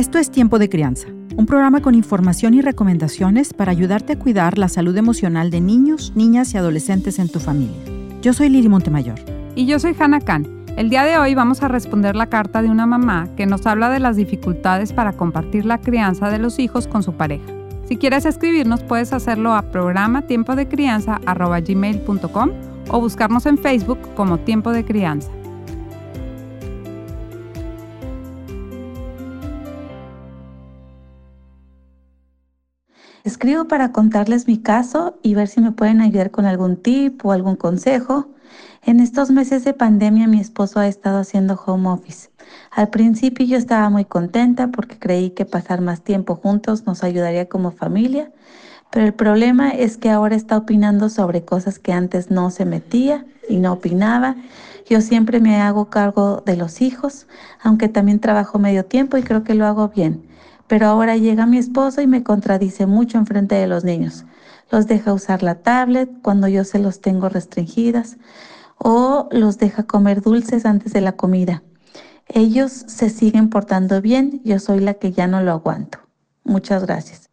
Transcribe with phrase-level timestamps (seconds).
[0.00, 4.56] Esto es Tiempo de Crianza, un programa con información y recomendaciones para ayudarte a cuidar
[4.56, 7.76] la salud emocional de niños, niñas y adolescentes en tu familia.
[8.22, 9.18] Yo soy Lili Montemayor.
[9.56, 10.46] Y yo soy Hannah Khan.
[10.78, 13.90] El día de hoy vamos a responder la carta de una mamá que nos habla
[13.90, 17.44] de las dificultades para compartir la crianza de los hijos con su pareja.
[17.84, 21.20] Si quieres escribirnos, puedes hacerlo a programa tiempo de crianza
[22.88, 25.30] o buscarnos en Facebook como Tiempo de Crianza.
[33.30, 37.30] Escribo para contarles mi caso y ver si me pueden ayudar con algún tip o
[37.30, 38.26] algún consejo.
[38.82, 42.30] En estos meses de pandemia mi esposo ha estado haciendo home office.
[42.72, 47.48] Al principio yo estaba muy contenta porque creí que pasar más tiempo juntos nos ayudaría
[47.48, 48.32] como familia,
[48.90, 53.24] pero el problema es que ahora está opinando sobre cosas que antes no se metía
[53.48, 54.34] y no opinaba.
[54.88, 57.28] Yo siempre me hago cargo de los hijos,
[57.62, 60.28] aunque también trabajo medio tiempo y creo que lo hago bien.
[60.70, 64.24] Pero ahora llega mi esposo y me contradice mucho en frente de los niños.
[64.70, 68.18] Los deja usar la tablet cuando yo se los tengo restringidas
[68.78, 71.64] o los deja comer dulces antes de la comida.
[72.28, 75.98] Ellos se siguen portando bien, yo soy la que ya no lo aguanto.
[76.44, 77.30] Muchas gracias.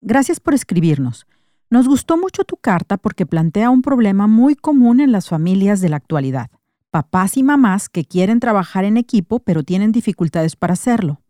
[0.00, 1.28] Gracias por escribirnos.
[1.70, 5.90] Nos gustó mucho tu carta porque plantea un problema muy común en las familias de
[5.90, 6.50] la actualidad.
[6.90, 11.20] Papás y mamás que quieren trabajar en equipo pero tienen dificultades para hacerlo.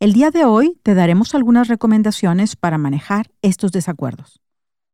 [0.00, 4.40] El día de hoy te daremos algunas recomendaciones para manejar estos desacuerdos.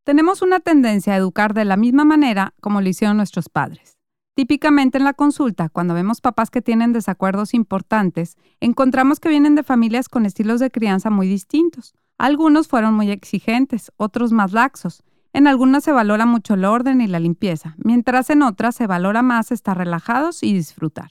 [0.02, 3.98] Tenemos una tendencia a educar de la misma manera como lo hicieron nuestros padres.
[4.34, 9.62] Típicamente en la consulta, cuando vemos papás que tienen desacuerdos importantes, encontramos que vienen de
[9.62, 11.92] familias con estilos de crianza muy distintos.
[12.16, 15.02] Algunos fueron muy exigentes, otros más laxos.
[15.34, 19.20] En algunas se valora mucho el orden y la limpieza, mientras en otras se valora
[19.20, 21.10] más estar relajados y disfrutar.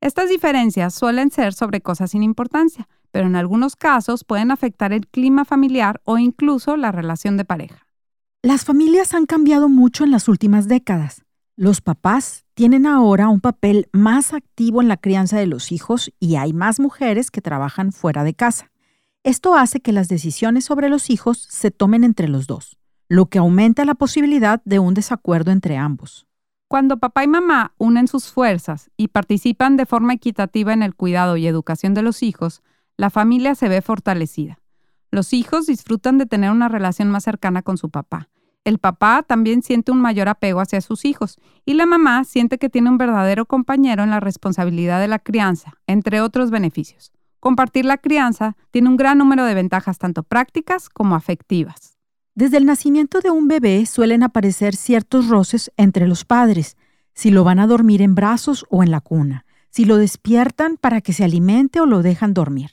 [0.00, 5.06] Estas diferencias suelen ser sobre cosas sin importancia, pero en algunos casos pueden afectar el
[5.06, 7.86] clima familiar o incluso la relación de pareja.
[8.42, 11.22] Las familias han cambiado mucho en las últimas décadas.
[11.54, 16.36] Los papás tienen ahora un papel más activo en la crianza de los hijos y
[16.36, 18.72] hay más mujeres que trabajan fuera de casa.
[19.22, 22.78] Esto hace que las decisiones sobre los hijos se tomen entre los dos,
[23.08, 26.26] lo que aumenta la posibilidad de un desacuerdo entre ambos.
[26.66, 31.36] Cuando papá y mamá unen sus fuerzas y participan de forma equitativa en el cuidado
[31.36, 32.62] y educación de los hijos,
[33.02, 34.60] la familia se ve fortalecida.
[35.10, 38.28] Los hijos disfrutan de tener una relación más cercana con su papá.
[38.62, 41.36] El papá también siente un mayor apego hacia sus hijos
[41.66, 45.72] y la mamá siente que tiene un verdadero compañero en la responsabilidad de la crianza,
[45.88, 47.10] entre otros beneficios.
[47.40, 51.98] Compartir la crianza tiene un gran número de ventajas tanto prácticas como afectivas.
[52.36, 56.76] Desde el nacimiento de un bebé suelen aparecer ciertos roces entre los padres,
[57.14, 61.00] si lo van a dormir en brazos o en la cuna, si lo despiertan para
[61.00, 62.70] que se alimente o lo dejan dormir.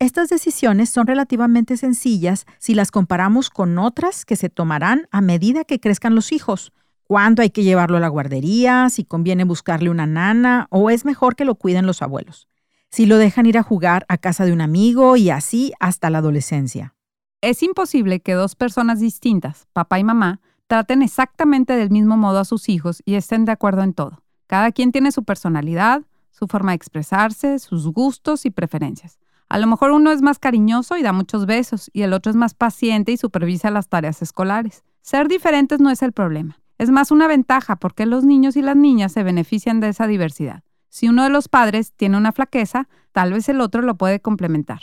[0.00, 5.64] Estas decisiones son relativamente sencillas si las comparamos con otras que se tomarán a medida
[5.64, 6.72] que crezcan los hijos.
[7.02, 8.90] ¿Cuándo hay que llevarlo a la guardería?
[8.90, 10.68] ¿Si conviene buscarle una nana?
[10.70, 12.46] ¿O es mejor que lo cuiden los abuelos?
[12.90, 16.18] Si lo dejan ir a jugar a casa de un amigo y así hasta la
[16.18, 16.94] adolescencia.
[17.40, 22.44] Es imposible que dos personas distintas, papá y mamá, traten exactamente del mismo modo a
[22.44, 24.22] sus hijos y estén de acuerdo en todo.
[24.46, 29.18] Cada quien tiene su personalidad, su forma de expresarse, sus gustos y preferencias.
[29.48, 32.36] A lo mejor uno es más cariñoso y da muchos besos y el otro es
[32.36, 34.84] más paciente y supervisa las tareas escolares.
[35.00, 36.60] Ser diferentes no es el problema.
[36.76, 40.62] Es más una ventaja porque los niños y las niñas se benefician de esa diversidad.
[40.90, 44.80] Si uno de los padres tiene una flaqueza, tal vez el otro lo puede complementar.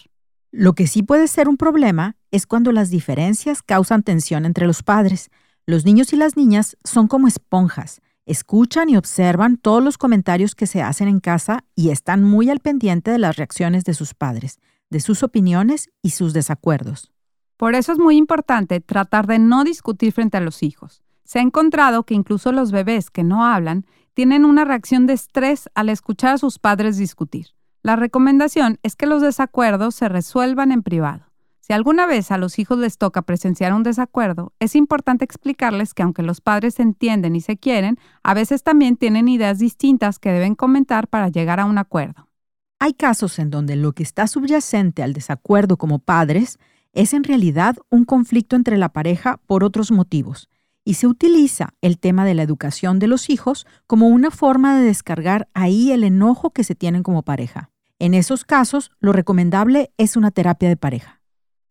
[0.52, 4.84] Lo que sí puede ser un problema es cuando las diferencias causan tensión entre los
[4.84, 5.30] padres.
[5.66, 8.02] Los niños y las niñas son como esponjas.
[8.28, 12.60] Escuchan y observan todos los comentarios que se hacen en casa y están muy al
[12.60, 14.60] pendiente de las reacciones de sus padres,
[14.90, 17.12] de sus opiniones y sus desacuerdos.
[17.56, 21.04] Por eso es muy importante tratar de no discutir frente a los hijos.
[21.24, 23.86] Se ha encontrado que incluso los bebés que no hablan
[24.16, 27.50] tienen una reacción de estrés al escuchar a sus padres discutir.
[27.84, 31.25] La recomendación es que los desacuerdos se resuelvan en privado.
[31.66, 36.04] Si alguna vez a los hijos les toca presenciar un desacuerdo, es importante explicarles que
[36.04, 40.32] aunque los padres se entienden y se quieren, a veces también tienen ideas distintas que
[40.32, 42.30] deben comentar para llegar a un acuerdo.
[42.78, 46.60] Hay casos en donde lo que está subyacente al desacuerdo como padres
[46.94, 50.50] es en realidad un conflicto entre la pareja por otros motivos,
[50.84, 54.86] y se utiliza el tema de la educación de los hijos como una forma de
[54.86, 57.72] descargar ahí el enojo que se tienen como pareja.
[57.98, 61.15] En esos casos, lo recomendable es una terapia de pareja.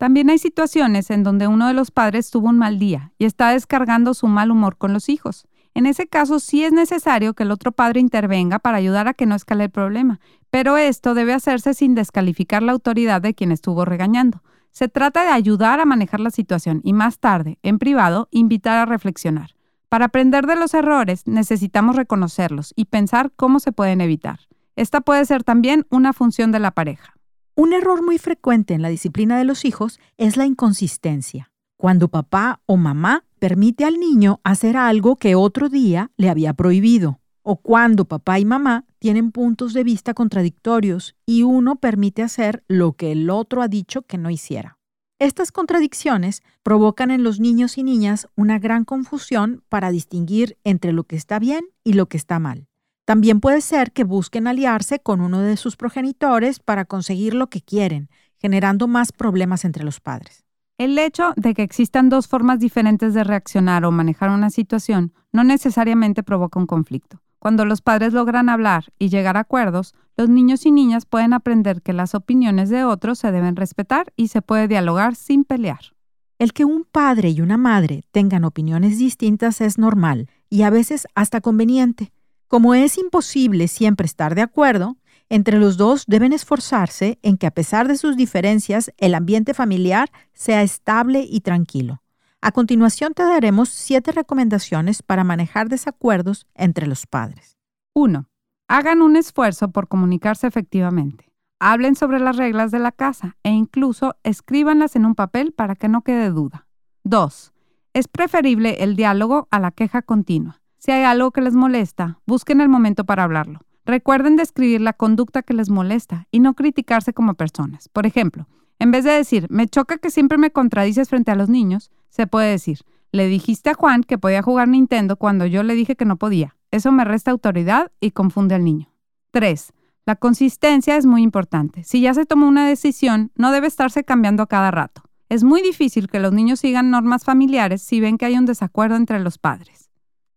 [0.05, 3.53] También hay situaciones en donde uno de los padres tuvo un mal día y está
[3.53, 5.49] descargando su mal humor con los hijos.
[5.73, 9.25] En ese caso sí es necesario que el otro padre intervenga para ayudar a que
[9.25, 10.21] no escale el problema,
[10.51, 14.43] pero esto debe hacerse sin descalificar la autoridad de quien estuvo regañando.
[14.73, 18.85] Se trata de ayudar a manejar la situación y más tarde, en privado, invitar a
[18.85, 19.57] reflexionar.
[19.89, 24.41] Para aprender de los errores necesitamos reconocerlos y pensar cómo se pueden evitar.
[24.77, 27.15] Esta puede ser también una función de la pareja.
[27.57, 31.53] Un error muy frecuente en la disciplina de los hijos es la inconsistencia.
[31.77, 37.21] Cuando papá o mamá permite al niño hacer algo que otro día le había prohibido,
[37.43, 42.95] o cuando papá y mamá tienen puntos de vista contradictorios y uno permite hacer lo
[42.95, 44.79] que el otro ha dicho que no hiciera.
[45.21, 51.05] Estas contradicciones provocan en los niños y niñas una gran confusión para distinguir entre lo
[51.05, 52.67] que está bien y lo que está mal.
[53.05, 57.61] También puede ser que busquen aliarse con uno de sus progenitores para conseguir lo que
[57.61, 58.09] quieren,
[58.39, 60.45] generando más problemas entre los padres.
[60.79, 65.45] El hecho de que existan dos formas diferentes de reaccionar o manejar una situación no
[65.45, 67.21] necesariamente provoca un conflicto.
[67.39, 71.83] Cuando los padres logran hablar y llegar a acuerdos, los niños y niñas pueden aprender
[71.83, 75.95] que las opiniones de otros se deben respetar y se puede dialogar sin pelear.
[76.39, 81.07] El que un padre y una madre tengan opiniones distintas es normal y a veces
[81.15, 82.13] hasta conveniente.
[82.55, 84.97] Como es imposible siempre estar de acuerdo,
[85.29, 90.13] entre los dos deben esforzarse en que a pesar de sus diferencias, el ambiente familiar
[90.35, 92.01] sea estable y tranquilo.
[92.41, 97.59] A continuación te daremos siete recomendaciones para manejar desacuerdos entre los padres.
[97.93, 98.29] 1.
[98.69, 101.33] Hagan un esfuerzo por comunicarse efectivamente.
[101.59, 105.89] Hablen sobre las reglas de la casa e incluso escríbanlas en un papel para que
[105.89, 106.69] no quede duda.
[107.03, 107.53] 2.
[107.95, 110.61] Es preferible el diálogo a la queja continua.
[110.85, 113.61] Si hay algo que les molesta, busquen el momento para hablarlo.
[113.87, 117.89] Recuerden describir la conducta que les molesta y no criticarse como personas.
[117.89, 118.49] Por ejemplo,
[118.79, 122.27] en vez de decir, me choca que siempre me contradices frente a los niños, se
[122.27, 122.81] puede decir,
[123.13, 126.55] le dijiste a Juan que podía jugar Nintendo cuando yo le dije que no podía.
[126.71, 128.93] Eso me resta autoridad y confunde al niño.
[129.31, 129.73] 3.
[130.05, 131.83] La consistencia es muy importante.
[131.85, 135.01] Si ya se tomó una decisión, no debe estarse cambiando a cada rato.
[135.31, 138.97] Es muy difícil que los niños sigan normas familiares si ven que hay un desacuerdo
[138.97, 139.84] entre los padres.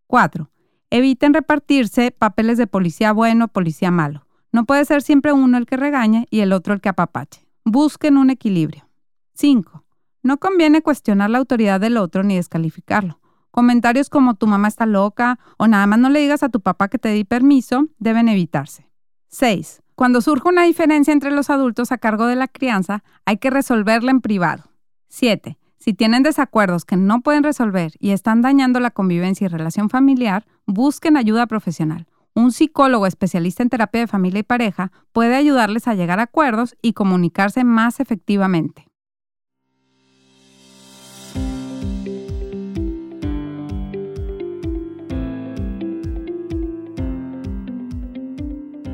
[0.08, 0.50] 4.
[0.90, 4.26] Eviten repartirse papeles de policía bueno policía malo.
[4.50, 7.46] No puede ser siempre uno el que regañe y el otro el que apapache.
[7.64, 8.88] Busquen un equilibrio.
[9.34, 9.84] 5.
[10.22, 13.20] No conviene cuestionar la autoridad del otro ni descalificarlo.
[13.50, 16.88] Comentarios como tu mamá está loca o nada más no le digas a tu papá
[16.88, 18.88] que te di permiso deben evitarse.
[19.28, 19.82] 6.
[19.94, 24.10] Cuando surge una diferencia entre los adultos a cargo de la crianza, hay que resolverla
[24.10, 24.64] en privado.
[25.08, 25.58] 7.
[25.88, 30.44] Si tienen desacuerdos que no pueden resolver y están dañando la convivencia y relación familiar,
[30.66, 32.06] busquen ayuda profesional.
[32.34, 36.76] Un psicólogo especialista en terapia de familia y pareja puede ayudarles a llegar a acuerdos
[36.82, 38.86] y comunicarse más efectivamente.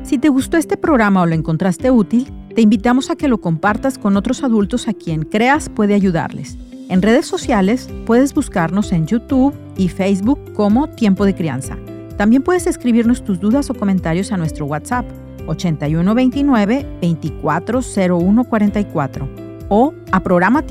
[0.03, 3.97] Si te gustó este programa o lo encontraste útil, te invitamos a que lo compartas
[3.97, 6.57] con otros adultos a quien creas puede ayudarles.
[6.87, 11.77] En redes sociales puedes buscarnos en YouTube y Facebook como Tiempo de Crianza.
[12.17, 15.05] También puedes escribirnos tus dudas o comentarios a nuestro WhatsApp
[15.47, 19.27] 8129 240144
[19.69, 20.61] o a programa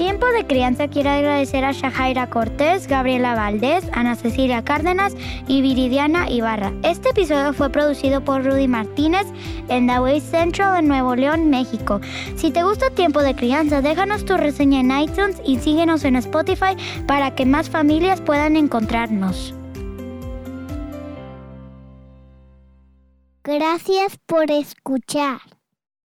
[0.00, 5.14] Tiempo de Crianza quiere agradecer a Shahaira Cortés, Gabriela Valdés, Ana Cecilia Cárdenas
[5.46, 6.72] y Viridiana Ibarra.
[6.82, 9.26] Este episodio fue producido por Rudy Martínez
[9.68, 12.00] en The Way Central en Nuevo León, México.
[12.34, 16.78] Si te gusta Tiempo de Crianza, déjanos tu reseña en iTunes y síguenos en Spotify
[17.06, 19.54] para que más familias puedan encontrarnos.
[23.44, 25.40] Gracias por escuchar.